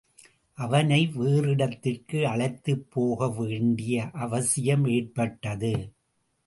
அவனை 0.57 1.07
வேறிடத்திற்கு 1.07 2.23
அழைத்துப் 2.23 2.91
போகவேண்டிய 2.91 4.03
அவசியமேற்பட்டது. 4.13 5.73